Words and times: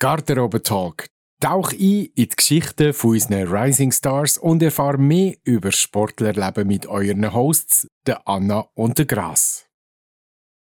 Garderobe 0.00 0.62
Talk. 0.62 1.08
Tauch 1.40 1.72
ein 1.72 1.78
in 1.78 2.12
die 2.14 2.28
Geschichten 2.28 2.92
von 2.92 3.10
unseren 3.10 3.48
Rising 3.48 3.90
Stars 3.90 4.38
und 4.38 4.62
erfahre 4.62 4.96
mehr 4.96 5.34
über 5.42 5.70
das 5.70 5.80
Sportlerleben 5.80 6.68
mit 6.68 6.86
euren 6.86 7.34
Hosts, 7.34 7.88
der 8.06 8.26
Anna 8.28 8.68
und 8.74 8.98
der 8.98 9.06
Gras. 9.06 9.67